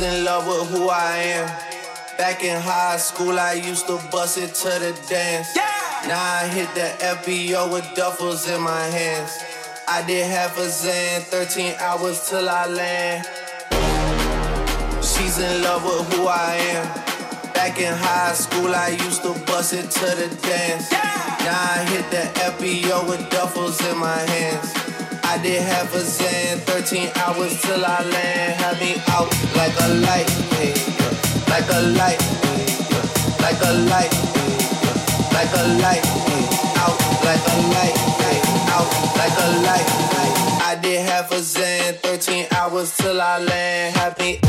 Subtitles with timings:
[0.00, 1.46] She's in love with who I am.
[2.16, 5.54] Back in high school, I used to bust it to the dance.
[6.08, 9.30] Now I hit the FBO with duffels in my hands.
[9.86, 13.26] I did half a Xan, 13 hours till I land.
[15.04, 17.52] She's in love with who I am.
[17.52, 20.90] Back in high school, I used to bust it to the dance.
[20.92, 24.79] Now I hit the FBO with duffels in my hands.
[25.30, 28.60] I did half a Xan, 13 hours till I land.
[28.60, 30.26] Had me out like a light,
[31.46, 32.18] like a light,
[33.38, 34.10] like a light,
[35.30, 36.02] like a light,
[36.82, 37.94] out like a light,
[38.74, 39.86] out like a light.
[40.66, 43.94] I did half a Xan, 13 hours till I land.
[43.94, 44.40] Had me.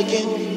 [0.00, 0.50] Again?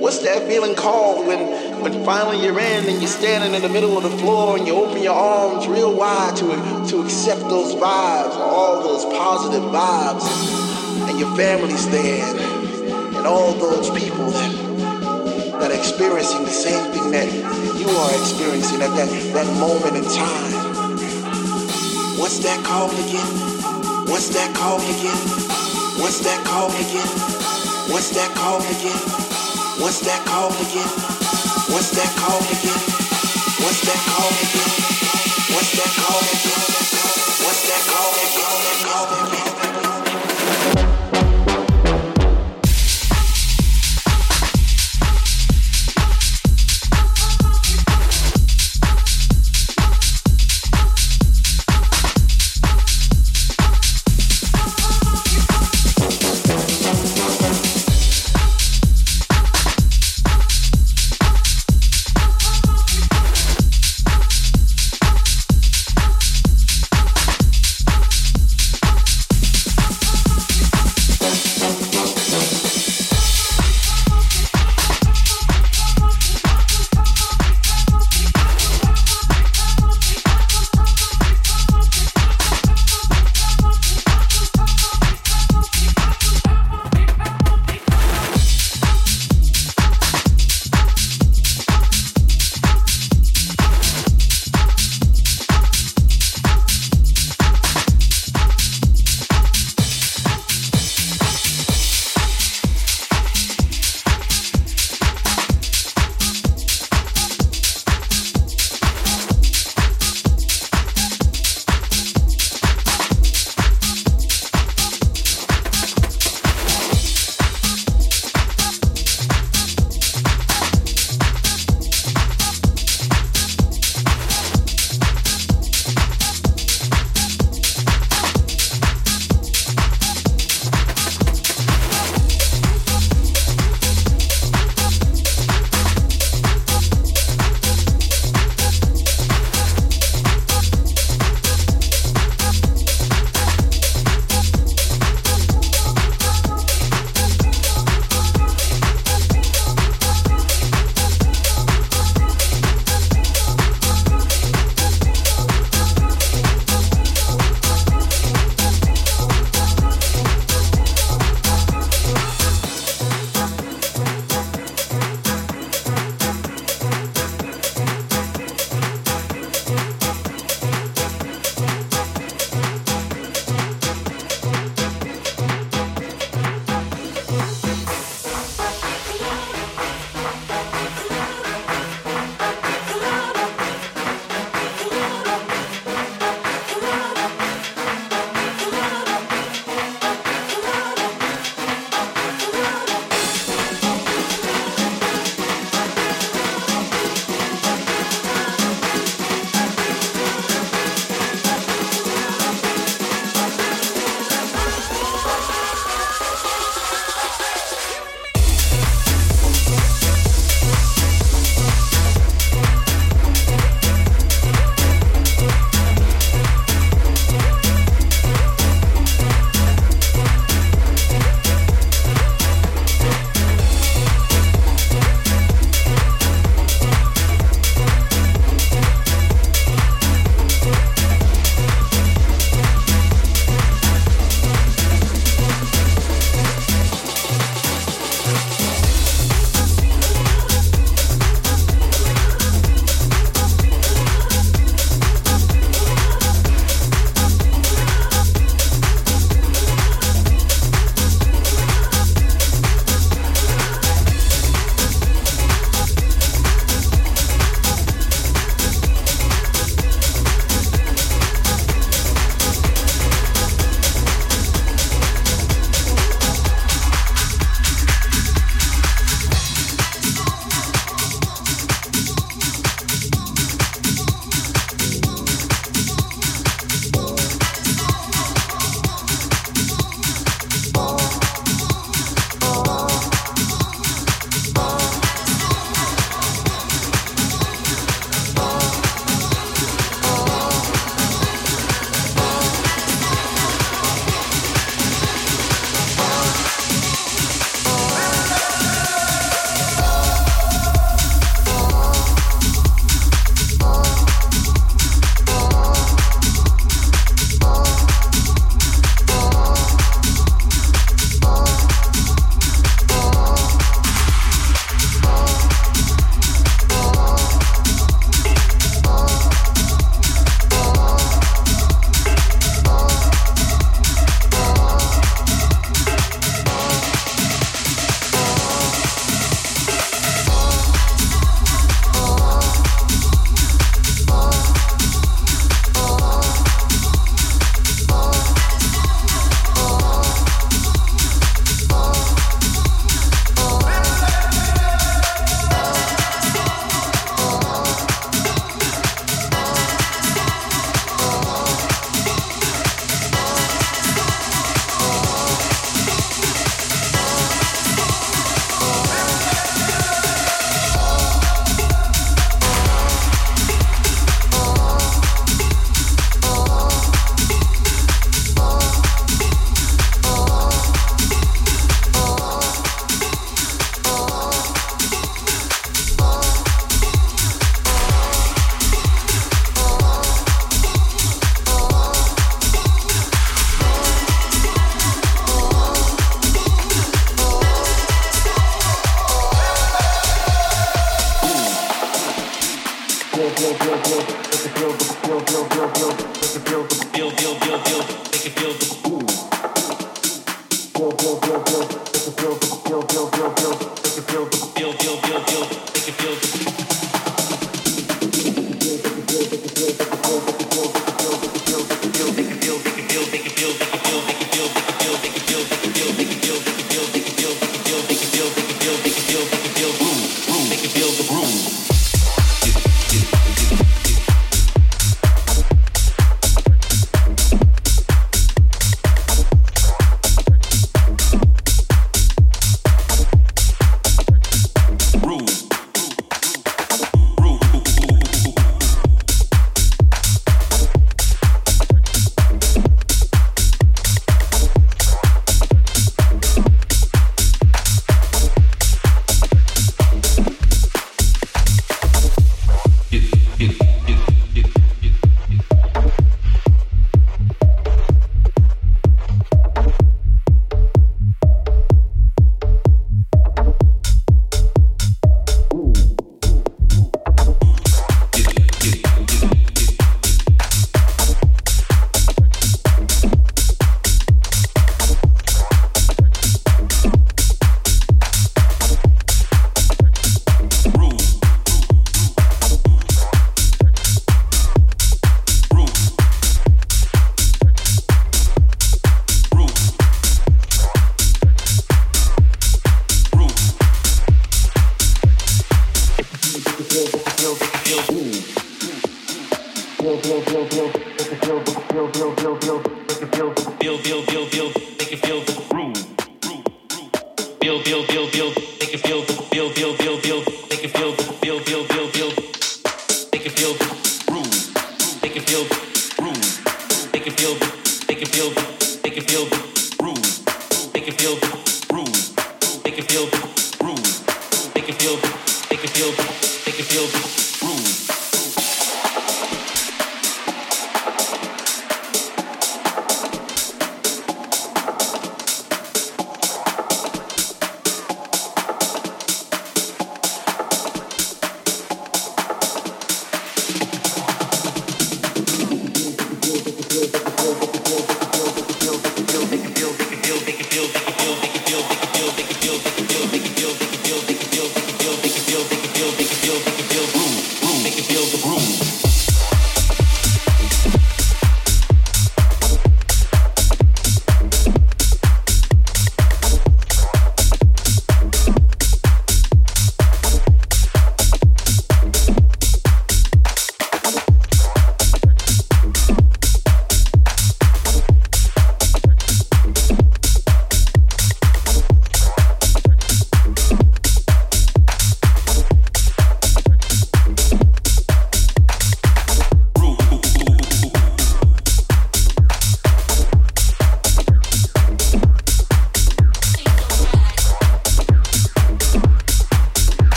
[0.00, 3.96] What's that feeling called when, when finally you're in and you're standing in the middle
[3.98, 6.46] of the floor and you open your arms real wide to,
[6.88, 10.24] to accept those vibes, all those positive vibes,
[11.08, 12.24] and your family's there,
[13.16, 17.28] and all those people that, that are experiencing the same thing that
[17.78, 20.70] you are experiencing at that, that moment in time.
[22.18, 23.50] What's that called again?
[24.08, 25.50] What's that called again?
[26.00, 27.59] What's that called again?
[27.90, 29.02] What's that called again?
[29.82, 30.86] What's that called again?
[31.74, 32.78] What's that called again?
[33.66, 34.70] What's that called again?
[35.50, 36.62] What's that called again?
[37.42, 38.59] What's that called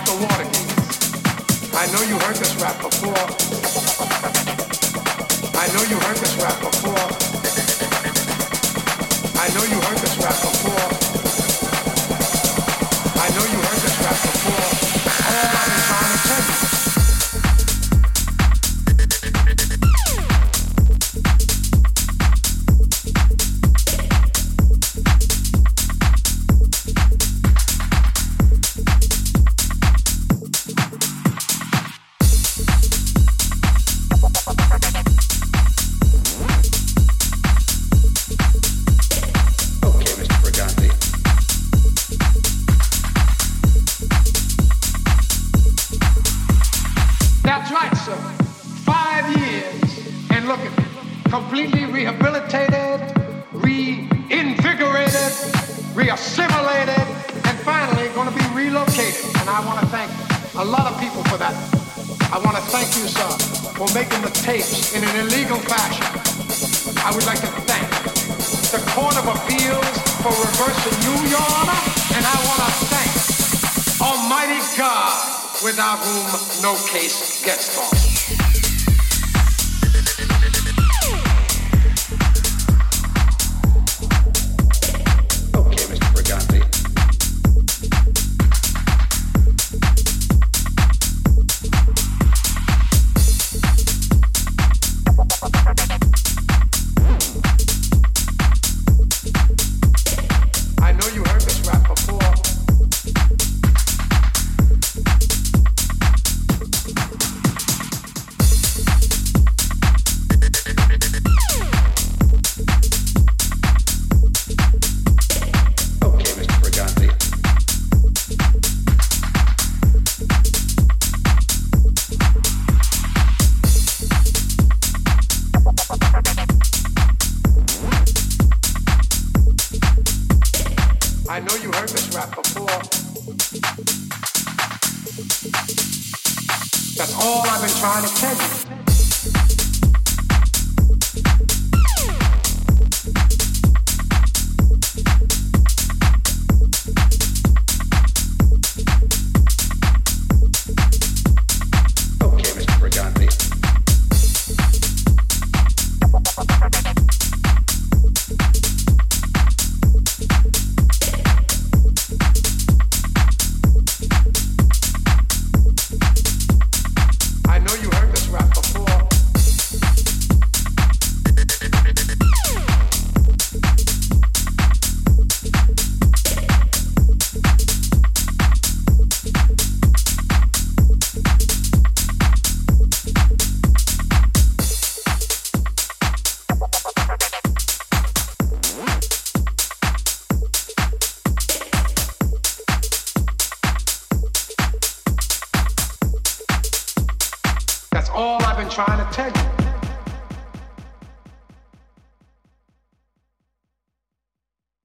[0.00, 0.46] like the water.
[1.76, 3.14] I know you heard this rap before.
[5.54, 7.06] I know you heard this rap before.
[9.40, 10.09] I know you heard this.